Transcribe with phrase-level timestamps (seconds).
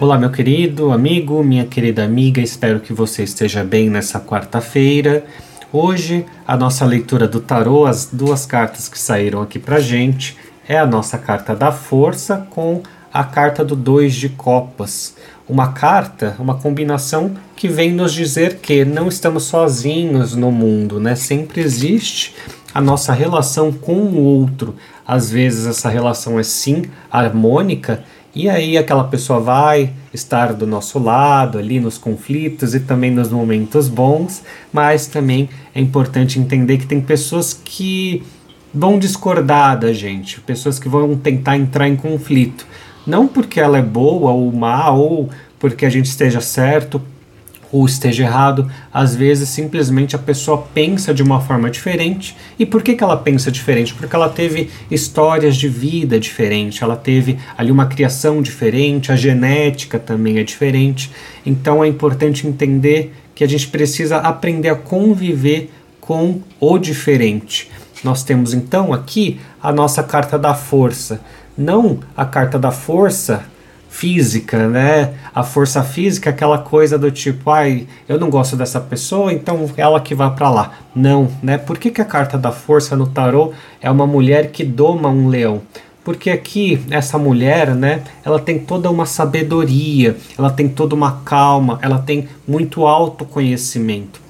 [0.00, 5.24] Olá, meu querido amigo, minha querida amiga, espero que você esteja bem nessa quarta-feira.
[5.72, 10.36] Hoje, a nossa leitura do tarô, as duas cartas que saíram aqui pra gente,
[10.68, 15.14] é a nossa carta da força com a carta do dois de copas.
[15.48, 21.14] Uma carta, uma combinação que vem nos dizer que não estamos sozinhos no mundo, né?
[21.14, 22.34] Sempre existe
[22.74, 24.74] a nossa relação com o outro.
[25.06, 28.02] Às vezes essa relação é sim harmônica
[28.34, 33.30] e aí aquela pessoa vai estar do nosso lado ali nos conflitos e também nos
[33.30, 34.42] momentos bons,
[34.72, 38.22] mas também é importante entender que tem pessoas que
[38.74, 42.66] vão discordar da gente, pessoas que vão tentar entrar em conflito.
[43.06, 47.00] Não porque ela é boa ou má, ou porque a gente esteja certo
[47.74, 52.36] ou esteja errado, às vezes simplesmente a pessoa pensa de uma forma diferente.
[52.56, 53.92] E por que, que ela pensa diferente?
[53.92, 59.98] Porque ela teve histórias de vida diferente, ela teve ali uma criação diferente, a genética
[59.98, 61.10] também é diferente.
[61.44, 67.72] Então é importante entender que a gente precisa aprender a conviver com o diferente.
[68.04, 71.20] Nós temos então aqui a nossa carta da força.
[71.58, 73.44] Não a carta da força
[73.94, 75.14] física, né?
[75.32, 80.00] A força física, aquela coisa do tipo, ai, eu não gosto dessa pessoa, então ela
[80.00, 80.72] que vá para lá.
[80.92, 81.58] Não, né?
[81.58, 85.28] Por que, que a carta da força no tarô é uma mulher que doma um
[85.28, 85.62] leão?
[86.02, 91.78] Porque aqui essa mulher, né, ela tem toda uma sabedoria, ela tem toda uma calma,
[91.80, 94.20] ela tem muito autoconhecimento.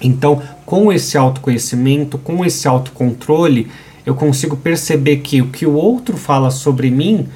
[0.00, 3.68] Então, com esse autoconhecimento, com esse autocontrole,
[4.06, 7.28] eu consigo perceber que o que o outro fala sobre mim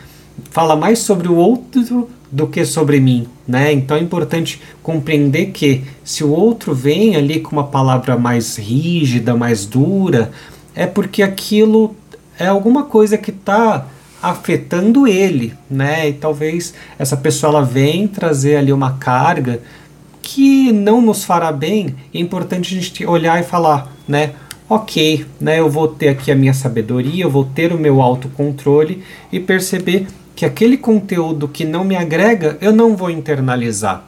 [0.55, 3.73] fala mais sobre o outro do que sobre mim, né?
[3.73, 9.35] Então é importante compreender que se o outro vem ali com uma palavra mais rígida,
[9.35, 10.31] mais dura,
[10.73, 11.97] é porque aquilo
[12.39, 13.89] é alguma coisa que está
[14.23, 16.11] afetando ele, né?
[16.11, 19.61] E talvez essa pessoa ela vem trazer ali uma carga
[20.23, 21.97] que não nos fará bem.
[22.15, 24.35] É importante a gente olhar e falar, né?
[24.69, 25.59] Ok, né?
[25.59, 29.03] Eu vou ter aqui a minha sabedoria, eu vou ter o meu autocontrole
[29.33, 34.05] e perceber que aquele conteúdo que não me agrega, eu não vou internalizar.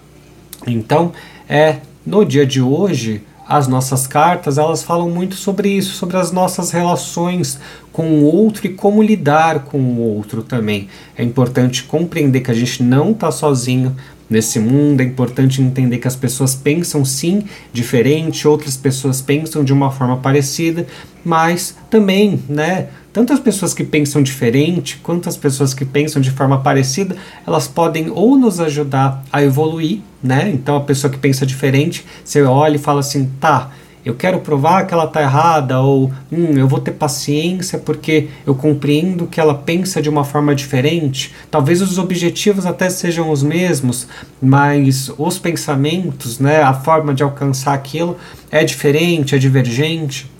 [0.66, 1.12] Então,
[1.48, 6.32] é no dia de hoje, as nossas cartas, elas falam muito sobre isso, sobre as
[6.32, 7.60] nossas relações
[7.92, 10.88] com o outro e como lidar com o outro também.
[11.16, 13.96] É importante compreender que a gente não está sozinho
[14.28, 19.72] nesse mundo, é importante entender que as pessoas pensam sim diferente, outras pessoas pensam de
[19.72, 20.86] uma forma parecida,
[21.24, 26.30] mas também, né, tanto as pessoas que pensam diferente quanto as pessoas que pensam de
[26.30, 27.16] forma parecida,
[27.46, 30.50] elas podem ou nos ajudar a evoluir, né?
[30.52, 33.70] Então a pessoa que pensa diferente, você olha e fala assim, tá,
[34.06, 38.54] eu quero provar que ela está errada, ou hum, eu vou ter paciência porque eu
[38.54, 41.34] compreendo que ela pensa de uma forma diferente.
[41.50, 44.06] Talvez os objetivos até sejam os mesmos,
[44.40, 48.16] mas os pensamentos, né, a forma de alcançar aquilo
[48.48, 50.30] é diferente, é divergente.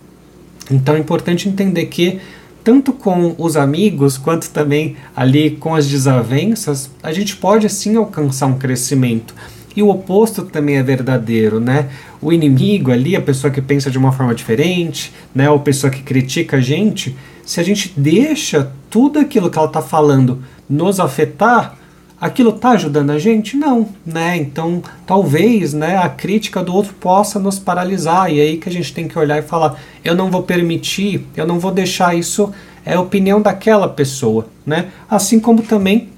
[0.71, 2.21] Então é importante entender que
[2.63, 8.47] tanto com os amigos quanto também ali com as desavenças, a gente pode sim alcançar
[8.47, 9.35] um crescimento.
[9.77, 11.91] E o oposto também é verdadeiro, né?
[12.21, 15.51] O inimigo ali, a pessoa que pensa de uma forma diferente, né?
[15.51, 17.15] Ou a pessoa que critica a gente,
[17.45, 21.77] se a gente deixa tudo aquilo que ela está falando nos afetar,
[22.19, 23.55] aquilo está ajudando a gente?
[23.57, 24.37] Não, né?
[24.39, 28.95] Então, talvez, né, a crítica do outro possa nos paralisar e aí que a gente
[28.95, 32.51] tem que olhar e falar: eu não vou permitir, eu não vou deixar isso
[32.87, 34.91] é a opinião daquela pessoa, né?
[35.11, 36.09] Assim como também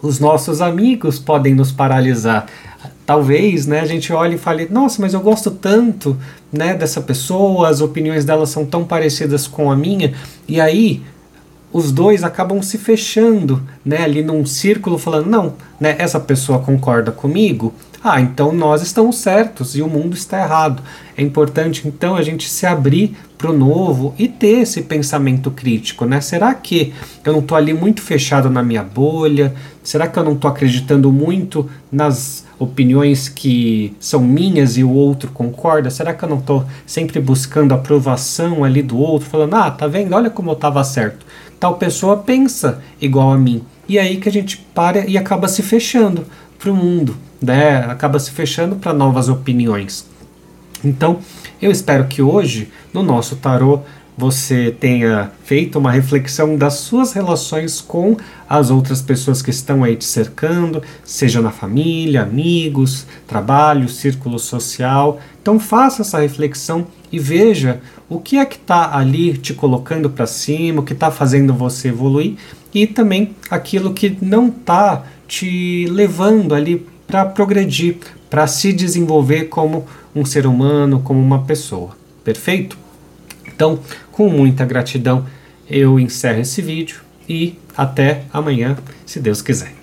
[0.00, 2.46] os nossos amigos podem nos paralisar.
[3.08, 6.14] Talvez, né, a gente olhe e fale: "Nossa, mas eu gosto tanto,
[6.52, 10.12] né, dessa pessoa, as opiniões dela são tão parecidas com a minha".
[10.46, 11.02] E aí,
[11.72, 17.10] os dois acabam se fechando, né, ali num círculo falando, não, né, essa pessoa concorda
[17.10, 17.72] comigo,
[18.02, 20.82] ah, então nós estamos certos e o mundo está errado.
[21.16, 26.04] É importante então a gente se abrir para o novo e ter esse pensamento crítico,
[26.04, 26.20] né?
[26.20, 26.92] Será que
[27.24, 29.54] eu não estou ali muito fechado na minha bolha?
[29.82, 35.30] Será que eu não estou acreditando muito nas opiniões que são minhas e o outro
[35.30, 35.90] concorda?
[35.90, 40.14] Será que eu não estou sempre buscando aprovação ali do outro, falando, ah, tá vendo?
[40.14, 41.26] Olha como eu estava certo
[41.58, 43.62] tal pessoa pensa igual a mim.
[43.88, 46.24] E aí que a gente para e acaba se fechando
[46.58, 47.78] para o mundo, né?
[47.78, 50.06] acaba se fechando para novas opiniões.
[50.84, 51.18] Então,
[51.60, 53.80] eu espero que hoje, no nosso tarô,
[54.18, 58.16] você tenha feito uma reflexão das suas relações com
[58.48, 65.20] as outras pessoas que estão aí te cercando, seja na família, amigos, trabalho, círculo social.
[65.40, 70.26] Então faça essa reflexão e veja o que é que está ali te colocando para
[70.26, 72.34] cima, o que está fazendo você evoluir
[72.74, 77.96] e também aquilo que não está te levando ali para progredir,
[78.28, 81.96] para se desenvolver como um ser humano, como uma pessoa.
[82.22, 82.78] Perfeito?
[83.46, 83.80] Então,
[84.12, 85.26] com muita gratidão,
[85.68, 88.76] eu encerro esse vídeo e até amanhã,
[89.06, 89.77] se Deus quiser.